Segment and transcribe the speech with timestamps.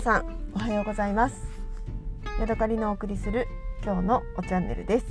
[0.00, 1.36] 皆さんおはようございます。
[2.38, 3.46] ヤドカリのお送りする
[3.84, 5.06] 今日のおチャンネルです。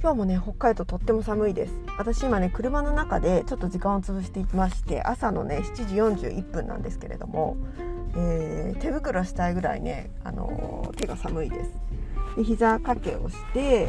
[0.00, 1.74] 今日もね北海道とっても寒いです。
[1.98, 7.58] 私今ね車の中でちょっと時間を潰していきまして朝のね7時41分なんですけれども、
[8.16, 11.70] えー、手袋したいぐらいね、あのー、手が寒いです。
[12.38, 13.86] で膝掛けをして、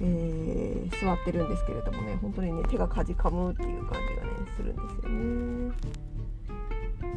[0.00, 6.05] えー、座ってるんですけれどもね本当にね手がかじかむっていう感じがねするんですよね。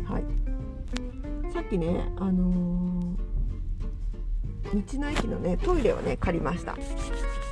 [0.10, 0.24] はい。
[1.54, 6.76] さっきねあのー、道の駅のねトイレをね借りました。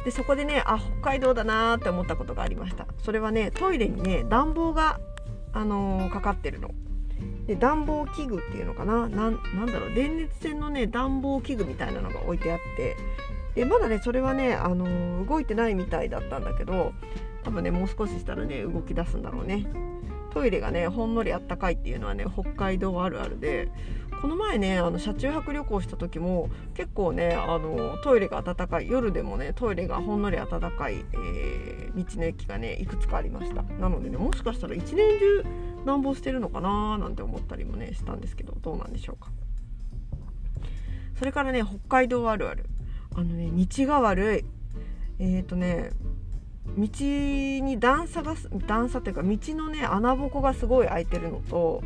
[0.06, 2.88] でそこでねあ北海道だなーって思ったことがありました。
[3.04, 5.00] それはねトイレにね暖房が、
[5.54, 6.72] あのー、かかってるの。
[7.46, 9.08] で暖房器具っていうのかな。
[9.08, 9.36] なん
[9.68, 9.94] だろう。
[9.94, 12.96] 電熱線のね暖房器具みたいなのが置いてあって。
[13.56, 16.94] でまだねそれはね、あのー、動いてないみたいだったんだけど
[17.44, 19.66] 多分ねもう少ししたらね動き出すんだろうね。
[20.38, 23.72] トイレがねほんのりあったかいっていうのはね北海道あるあるで
[24.22, 33.64] この前ねあの車中泊旅行した時も結構ねあのトイレが暖かい夜でもねトイレがほんのり暖かい、えー、道の駅がねいくつかありました。
[33.64, 35.44] なのでねもしかしたら一年中
[35.86, 39.32] 暖房してるのかななんて思ったりもねしたんですけどどうなんでしょうか。
[41.18, 42.66] それからね北海道あるある。
[43.16, 44.46] あのね道が悪い。
[45.20, 45.90] えっ、ー、とね
[46.78, 48.36] 道に段差が
[48.68, 51.84] 段差っていうか道のね穴ぼこがすごい開いてるのと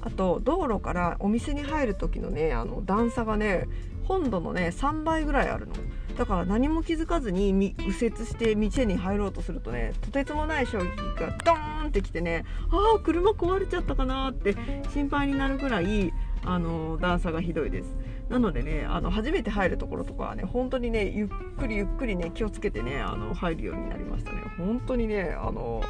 [0.00, 3.68] あと道路からお店に入る時のねあの段差がね
[4.04, 5.74] 本土のね3倍ぐらいあるの。
[6.16, 7.94] だから何も気づかずに右折
[8.26, 10.84] して道に入ろうとするとねとてつもない衝撃
[11.18, 14.54] がドーンってきてねああ車壊れちゃったかなって
[14.92, 16.12] 心配になるぐらい
[16.44, 17.96] あの段差がひどいです。
[18.32, 24.38] なのでねあの初めて入るところとかはね本当にねゆっくりゆっくりね気をつけてねあの入るようになりましたね。
[24.56, 25.82] 本当にねあの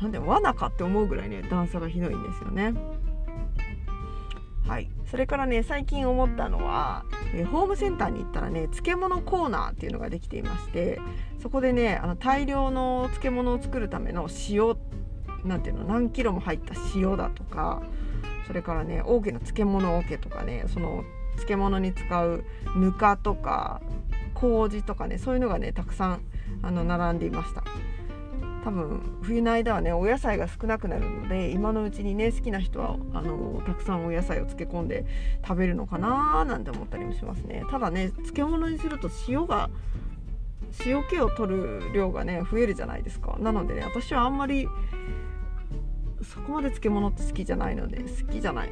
[0.00, 2.72] なんで罠かって思うぐらいね段差がひどいんですよね。
[4.66, 10.98] はい、それからね最近思ったのは、えー、ホームセンターに行ったらね漬物コーナーっていうのができていまして
[11.40, 14.76] そこでねあの大量の漬物を作るための塩
[15.44, 17.82] なんていうの何キロも入った塩だとか
[18.46, 21.04] それからね大きな漬物桶とかねその
[21.36, 22.44] 漬物に使う
[22.76, 23.80] ぬかとか
[24.34, 26.20] 麹とかねそういうのがねたくさん
[26.62, 27.62] あの並んでいました。
[28.64, 35.06] 多分冬の間はねお野菜が少なくなるので今のうちにね好きな人はあのたくさんお野菜を漬け込んで
[35.46, 37.62] 食べるのかななんて思ったりもしますね。
[37.70, 39.70] ただね漬物にすると塩が
[40.84, 43.36] 塩気を取る量がね増えるじゃないですか。
[43.38, 44.68] なのでね私はあんまり
[46.32, 48.70] そこまで漬物って好きじゃないので好きじゃない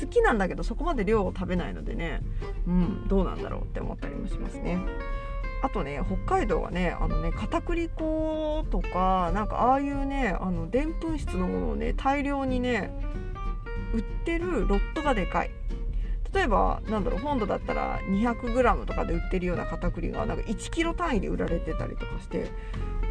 [0.00, 2.20] 好きなんだけどそこまで量を食べないのでね
[2.66, 4.78] うんどうなんだろうって思ったりもしますね。
[5.60, 12.92] あとね北海道はねあのね片栗粉とかなんかああいうねあのでんぷん質のものをね大量にね
[13.92, 15.50] 売ってるロットがでかい
[16.32, 22.50] 例えばなんだろう本土だったら 200g とかで売ってるような片栗がなんか 1kg 単位で売られてたりとかして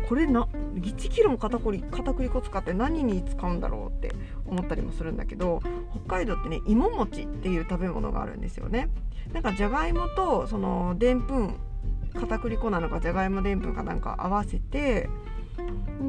[0.08, 0.47] これな
[0.79, 4.13] 1キロも片栗片栗粉使って何に使うんだろうって
[4.45, 5.61] 思ったりもするんだけど
[6.05, 8.89] 北海道ってね芋餅っていう食べ物があるんですよね。
[9.33, 11.55] なんかじゃがいもとそのでんぷん
[12.13, 15.09] 片栗粉なのかじゃがいもでんぷんかなんか合わせて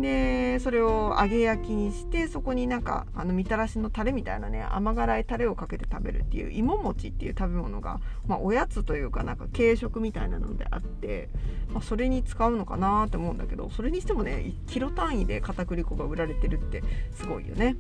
[0.01, 11.29] でそれを揚げ焼きにしてそこになんかあのみたらしのタレみたいなね甘辛いタレをかけて食べるっていう芋餅っていう食べ物が、まあ、おやつというかなんか軽食みたいなのであって、
[11.73, 16.83] まあ、それに使うのかなって思うんだけどそれにしてもね1キロ単位で片栗粉が売られてるって
[17.13, 17.77] すごいよね。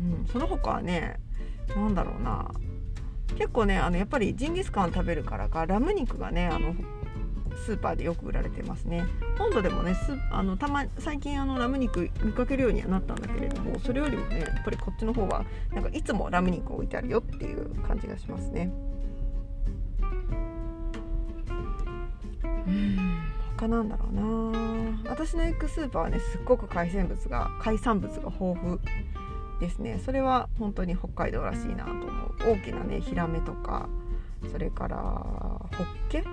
[0.00, 1.18] うん、その他はね
[1.74, 2.50] 何だろうな
[3.38, 6.74] 結構ねあのやっぱりジンギスカン食べるからかラム肉がねあの
[7.56, 9.06] スーパーでよく売られてますね。
[9.38, 18.70] 本土でもねすあのたま最近あのラム肉見かけるようにはなったんだけれどもそれよりもねやっぱりこっちの方はなんかいつもラム肉置いてあるよっていう感じがしますね。
[22.66, 22.96] うん。
[23.56, 25.00] 他なんだろうな。
[25.08, 28.78] 私の行くスーパーはねすっごく海鮮物が海産物が豊富
[29.60, 30.00] ですね。
[30.04, 32.06] それは本当に北海道らしいなと思う。
[32.52, 33.88] 大きなねヒラメとか
[34.52, 36.24] それからホッケ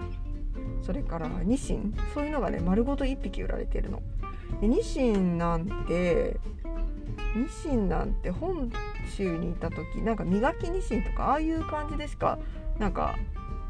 [0.85, 4.01] それからニシンそういうのがね丸ごと1匹売られてるの。
[4.61, 6.37] でニシンなんて
[7.35, 8.71] ニシンなんて本
[9.15, 12.37] 州にいた時なんか磨きニシンとかああいう感じでしか
[12.79, 13.15] なんか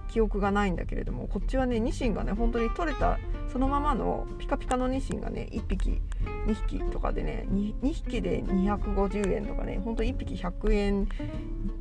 [0.09, 3.17] 記憶がないんだけれどもこっちはねニシンがね本当に取れた
[3.51, 6.01] そのままのピカピカのニシンがね1匹
[6.45, 11.07] 2匹とかでね 2, 2匹で250円とかねほんと1匹100円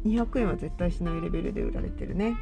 [0.06, 2.36] 200円は絶対しないレベルで売られてるね。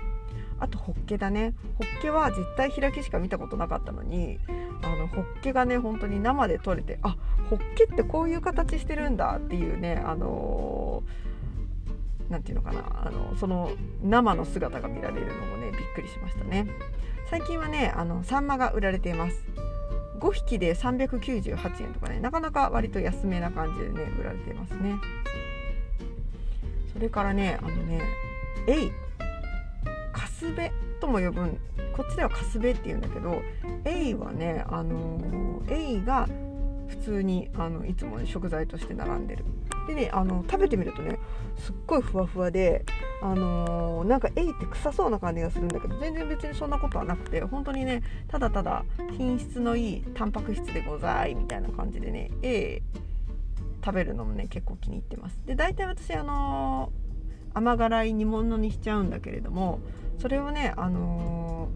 [0.60, 1.54] あとホッケだね。
[1.78, 4.38] ホッケは絶対開きしか見たことなかったのに
[4.82, 7.16] あのホッケがね本当に生で取れてあ
[7.48, 11.02] ホッケってこういう形してるんだっていうねあの
[12.28, 13.70] 何て言うのかなあのその
[14.02, 16.66] 生の姿が見られるのもねびっくりしましたね。
[17.30, 19.42] 最近はねあのサンマが売られています。
[20.20, 24.96] 5匹で398円とかねなかなか割と安めな感じでね売られていますね。
[26.92, 28.02] それからねあのね
[28.66, 28.92] エイ。
[30.50, 31.58] スベとも呼ぶん
[31.92, 33.42] こっちではカスベって言うんだけど
[33.84, 36.28] エイはねあのエイが
[36.88, 39.44] 普通にあのいつも、ね、食材として並んでる。
[39.86, 41.18] でねあの食べてみるとね
[41.56, 42.84] すっごいふわふわで
[43.22, 48.84] あの、なんかエイって臭そうな感じがするんだけど全然別にそんなことはなくて本当にねただただ
[49.16, 53.00] 品質のいいタンパク質でございみたいな感じでねエイ
[53.84, 55.38] 食べるのもね結構気に入ってます。
[55.46, 56.92] で大体私あの、
[57.54, 59.80] 甘辛い煮物にしちゃうんだけれども
[60.20, 61.68] それをねあの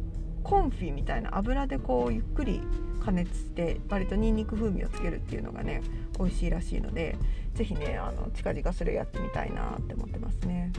[0.42, 2.60] ー、コンフィみたいな油でこうゆっくり
[3.04, 5.82] 加熱して割とにんにく風味をつけるっていうのがね
[6.18, 7.16] 美味しいらしいので
[7.54, 10.72] 是非ねあの近々それやってみたいなって思ってますね。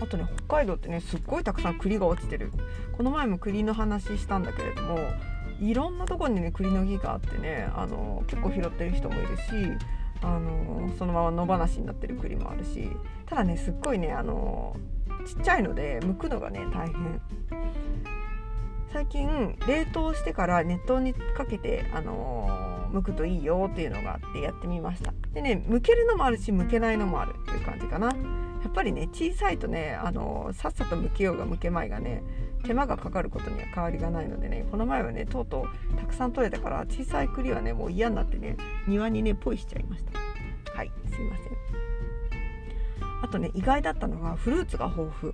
[0.00, 2.52] あとね北海道ってねすっごいたくさん栗が落ちてる
[2.96, 4.98] この前も栗の話したんだけれども
[5.60, 9.42] いろんなとこにね栗の木があってねあの結構拾ってる人もいるし
[10.22, 12.90] あのそのまま野放しになってる栗もあるし
[13.26, 14.76] ただねすっごいねあの
[15.26, 17.20] ちっちゃいので剥くのがね大変。
[18.92, 25.12] 最近冷凍してから熱湯にかけてあの剥くといいよっていうのがあってやってみました。
[25.34, 28.10] でね剥けるのもあるし剥けないのもあるっていう感じかな。
[28.62, 32.22] やっぱりね小さいとねあのさっさと向けようが向けまいがね
[32.64, 38.56] 手間がかかることには変わりがないのでねこの前はねとうとうたくさん取れたから小さい栗はねもう嫌になってね
[38.88, 40.18] 庭にねポイしちゃいました。
[40.72, 41.46] はいすいません。
[43.22, 45.32] あとね意外だったのがフルーツが豊富。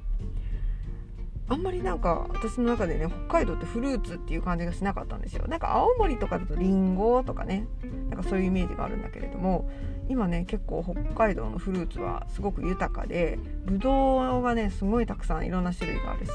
[1.48, 5.46] あんまりなんか私の中でね北海道ってフルーツっていう感じがしなかったんですよ。
[5.48, 7.66] なんか青森とかだとりんごとかね
[8.08, 9.68] なんかそういうイメージがあるんだけれども
[10.08, 16.32] 今ね結構北海道のフルーツはすごく豊かでぶどうがねすごいたくさんいろんな種類があるし、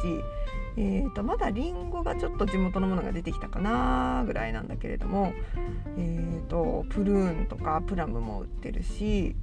[0.78, 5.34] えーと、まだりんごがちょっと地元のものが出てきたかなぐらいなんだけれども、
[5.98, 9.36] えーと、プルーンとかプラムも売ってるし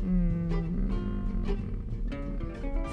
[0.00, 1.81] うーん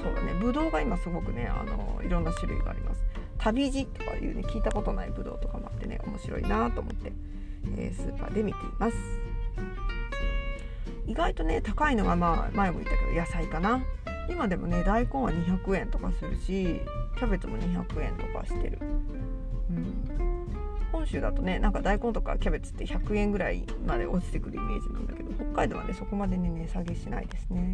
[0.02, 3.04] そうだねぶどうが今すごくねあのいろんな種類があります。
[3.38, 7.14] 旅路とかいうね聞いたことないぶどうとかもあってね面白いなと思って、
[7.78, 8.98] えー、スーパーで見ています。
[11.08, 13.82] 意外とね高いのがまあ前も言ったけど野菜かな。
[14.30, 16.82] 今でもね大根は200円とかするし
[17.18, 18.78] キャベツも200円とかしてる、
[19.72, 20.06] うん、
[20.92, 27.74] 本州だとねなんか大根とかキャベツって100円ぐらいまで落ちてくるイメージなんだけど北海道はねそこまでね値下げしないですね。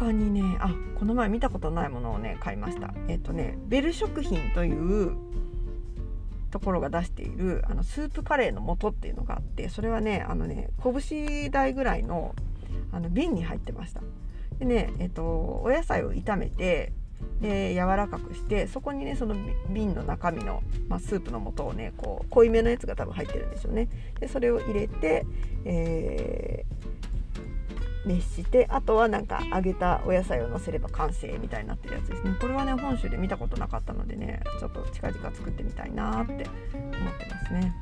[0.00, 2.94] 他にねあこの前見たことないものをね買いました。
[3.06, 5.14] えっ、とねベル食品という
[6.50, 12.34] ところが出しているあのスープカレーの素っていうのがあってそれはねあのね拳大ぐらいの
[12.92, 14.00] あの瓶に入ってました。
[14.58, 16.94] でねえっとお野菜を炒めて
[17.42, 19.36] で柔らかくしてそこにねその
[19.68, 23.90] 瓶の中身の、まあ、スープの素をねこう濃いめのやつが多分入ってるんでしょうね。
[24.18, 25.26] でそれを入れて、
[25.66, 27.09] えー
[28.06, 32.34] 熱してあとはなんか揚げたお野菜をのせれば完成みたいになってるやつですね。
[32.40, 36.48] これはね本州で見たことなかったのでねちょっと近々作ってみたいなって思って
[37.30, 37.74] ますね。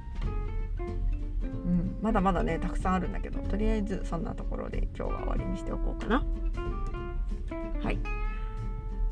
[1.42, 6.25] うんまだまだねたくさんあるんだけどとりあえずそんなところで今日は終わりにしておこうかな。
[7.83, 7.99] はい。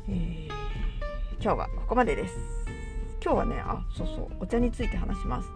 [0.09, 0.47] えー、
[1.41, 2.35] 今日はここまでです。
[3.23, 5.49] 今日はねあそうそうお茶について話します。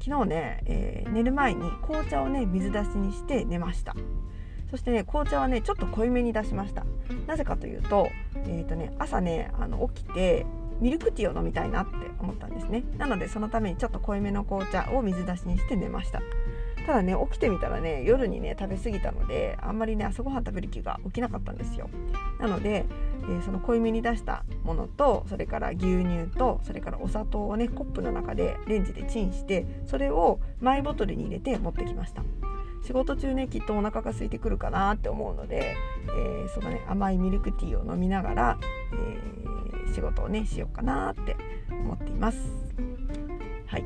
[0.00, 3.94] 昨日ね、えー、寝る前に紅茶をね水出しにして寝ました。
[4.70, 6.84] そしてね紅茶はねちょっと濃いめに出しました。
[7.26, 8.08] なぜかというと,、
[8.46, 10.46] えーとね、朝ねあの起きて
[10.80, 12.82] ミルクティーを飲みたいなって思ったんですね。
[12.98, 16.20] なのでそのためにちょっと濃いめの紅茶を水出しにして寝ました。
[16.86, 21.88] ただね起きてみたらね夜にね食べ過ぎたのであんまりね朝ごはん食べる気が起きなかったんですよ。
[22.38, 22.84] なので、
[23.22, 32.22] えー、その濃いめに出したものとそれから牛乳とそれからお砂糖をねコップの中でレンジでチンしてそれをマイボトルに入れて持ってきました。
[32.84, 35.74] 仕事中ねきっとお腹が空いてくるかなって思うので、
[36.06, 38.58] えー、そのね甘いミルクティーを飲みながら、
[38.92, 41.36] えー、仕事をねしようかなって
[41.70, 42.38] 思っています。
[43.66, 43.84] はい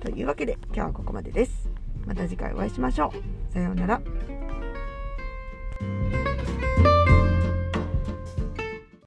[0.00, 1.70] というわけで今日はここまでです。
[2.06, 3.12] また次回お会いしましょ
[3.50, 3.52] う。
[3.52, 4.39] さようなら。